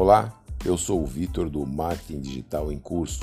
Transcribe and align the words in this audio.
Olá, 0.00 0.32
eu 0.64 0.78
sou 0.78 1.02
o 1.02 1.06
Vitor 1.06 1.50
do 1.50 1.66
Marketing 1.66 2.20
Digital 2.20 2.70
em 2.70 2.78
Curso. 2.78 3.18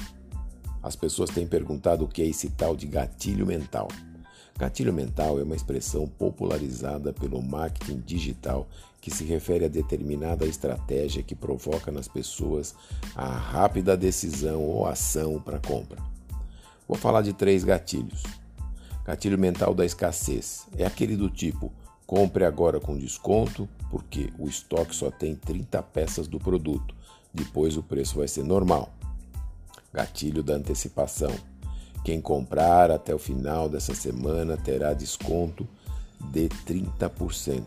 As 0.83 0.93
pessoas 0.93 1.29
têm 1.29 1.47
perguntado 1.47 2.03
o 2.03 2.07
que 2.09 2.21
é 2.21 2.25
esse 2.25 2.49
tal 2.49 2.75
de 2.75 2.85
gatilho 2.85 3.45
mental. 3.45 3.87
Gatilho 4.59 4.91
mental 4.91 5.39
é 5.39 5.43
uma 5.43 5.55
expressão 5.55 6.05
popularizada 6.05 7.13
pelo 7.13 7.41
marketing 7.41 8.01
digital 8.05 8.67
que 8.99 9.09
se 9.09 9.23
refere 9.23 9.63
a 9.63 9.69
determinada 9.69 10.45
estratégia 10.45 11.23
que 11.23 11.33
provoca 11.33 11.93
nas 11.93 12.09
pessoas 12.09 12.75
a 13.15 13.25
rápida 13.25 13.95
decisão 13.95 14.61
ou 14.61 14.85
ação 14.85 15.39
para 15.39 15.59
compra. 15.59 16.03
Vou 16.85 16.97
falar 16.97 17.21
de 17.21 17.31
três 17.31 17.63
gatilhos. 17.63 18.21
Gatilho 19.05 19.39
mental 19.39 19.73
da 19.73 19.85
escassez 19.85 20.67
é 20.77 20.85
aquele 20.85 21.15
do 21.15 21.29
tipo: 21.29 21.71
compre 22.05 22.45
agora 22.45 22.79
com 22.79 22.97
desconto, 22.97 23.67
porque 23.89 24.31
o 24.37 24.47
estoque 24.47 24.95
só 24.95 25.09
tem 25.09 25.35
30 25.35 25.81
peças 25.83 26.27
do 26.27 26.39
produto, 26.39 26.95
depois 27.33 27.77
o 27.77 27.83
preço 27.83 28.17
vai 28.17 28.27
ser 28.27 28.43
normal. 28.43 28.93
Gatilho 29.93 30.43
da 30.43 30.55
antecipação. 30.55 31.31
Quem 32.03 32.21
comprar 32.21 32.91
até 32.91 33.15
o 33.15 33.19
final 33.19 33.67
dessa 33.67 33.95
semana 33.95 34.55
terá 34.57 34.93
desconto 34.93 35.67
de 36.31 36.49
30%. 36.49 37.63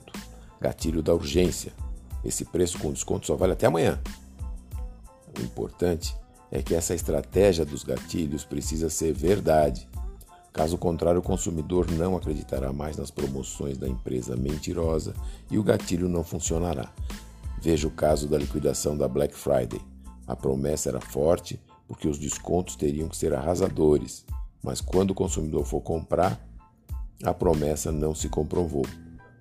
Gatilho 0.60 1.02
da 1.02 1.14
urgência. 1.14 1.72
Esse 2.24 2.44
preço 2.44 2.78
com 2.78 2.92
desconto 2.92 3.26
só 3.26 3.36
vale 3.36 3.52
até 3.52 3.66
amanhã. 3.66 4.00
O 5.36 5.42
importante 5.42 6.14
é 6.50 6.62
que 6.62 6.74
essa 6.74 6.94
estratégia 6.94 7.64
dos 7.64 7.82
gatilhos 7.82 8.44
precisa 8.44 8.88
ser 8.88 9.12
verdade. 9.12 9.88
Caso 10.58 10.76
contrário, 10.76 11.20
o 11.20 11.22
consumidor 11.22 11.88
não 11.88 12.16
acreditará 12.16 12.72
mais 12.72 12.96
nas 12.96 13.12
promoções 13.12 13.78
da 13.78 13.86
empresa 13.86 14.34
mentirosa 14.34 15.14
e 15.48 15.56
o 15.56 15.62
gatilho 15.62 16.08
não 16.08 16.24
funcionará. 16.24 16.92
Veja 17.62 17.86
o 17.86 17.92
caso 17.92 18.26
da 18.26 18.36
liquidação 18.36 18.96
da 18.96 19.06
Black 19.06 19.36
Friday. 19.36 19.80
A 20.26 20.34
promessa 20.34 20.88
era 20.88 21.00
forte, 21.00 21.60
porque 21.86 22.08
os 22.08 22.18
descontos 22.18 22.74
teriam 22.74 23.08
que 23.08 23.16
ser 23.16 23.32
arrasadores, 23.34 24.24
mas 24.60 24.80
quando 24.80 25.12
o 25.12 25.14
consumidor 25.14 25.64
for 25.64 25.80
comprar, 25.80 26.44
a 27.22 27.32
promessa 27.32 27.92
não 27.92 28.12
se 28.12 28.28
comprovou. 28.28 28.84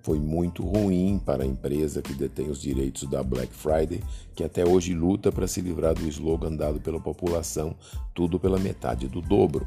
Foi 0.04 0.20
muito 0.20 0.64
ruim 0.64 1.18
para 1.18 1.42
a 1.42 1.46
empresa 1.46 2.00
que 2.00 2.14
detém 2.14 2.48
os 2.48 2.62
direitos 2.62 3.10
da 3.10 3.24
Black 3.24 3.52
Friday, 3.52 4.04
que 4.36 4.44
até 4.44 4.64
hoje 4.64 4.94
luta 4.94 5.32
para 5.32 5.48
se 5.48 5.60
livrar 5.60 5.96
do 5.96 6.06
slogan 6.06 6.54
dado 6.54 6.80
pela 6.80 7.00
população, 7.00 7.74
tudo 8.14 8.38
pela 8.38 8.56
metade 8.56 9.08
do 9.08 9.20
dobro. 9.20 9.66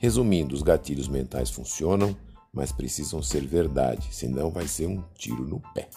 Resumindo, 0.00 0.54
os 0.54 0.62
gatilhos 0.62 1.08
mentais 1.08 1.50
funcionam, 1.50 2.16
mas 2.50 2.72
precisam 2.72 3.22
ser 3.22 3.46
verdade, 3.46 4.08
senão 4.10 4.50
vai 4.50 4.66
ser 4.66 4.86
um 4.86 5.04
tiro 5.14 5.46
no 5.46 5.60
pé. 5.74 5.90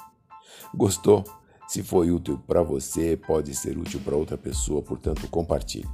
Gostou? 0.76 1.24
Se 1.70 1.82
foi 1.82 2.12
útil 2.12 2.38
para 2.46 2.62
você, 2.62 3.16
pode 3.16 3.56
ser 3.56 3.78
útil 3.78 4.02
para 4.02 4.18
outra 4.18 4.38
pessoa, 4.38 4.82
portanto, 4.82 5.26
compartilhe. 5.30 5.88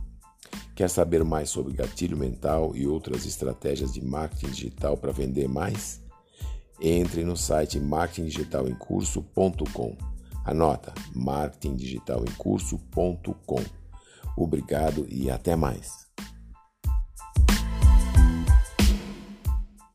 Quer 0.75 0.89
saber 0.89 1.23
mais 1.23 1.51
sobre 1.51 1.71
gatilho 1.71 2.17
mental 2.17 2.75
e 2.75 2.87
outras 2.87 3.27
estratégias 3.27 3.93
de 3.93 4.03
marketing 4.03 4.47
digital 4.47 4.97
para 4.97 5.11
vender 5.11 5.47
mais? 5.47 6.01
Entre 6.81 7.23
no 7.23 7.37
site 7.37 7.79
marketingdigitalemcurso.com. 7.79 9.95
Anota 10.43 10.95
marketingdigitalemcurso.com. 11.13 13.63
Obrigado 14.35 15.05
e 15.07 15.29
até 15.29 15.55
mais. 15.55 16.08